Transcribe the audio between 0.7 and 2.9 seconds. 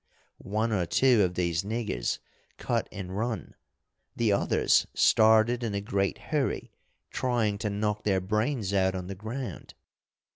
or two of these niggers cut